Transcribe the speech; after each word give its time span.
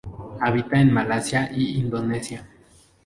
Habita 0.41 0.79
en 0.79 0.91
Malasia 0.91 1.51
y 1.53 1.77
Indonesia. 1.77 2.47